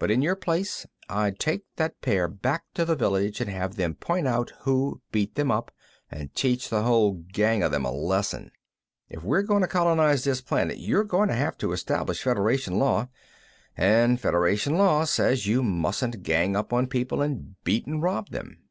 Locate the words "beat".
5.12-5.36, 17.62-17.86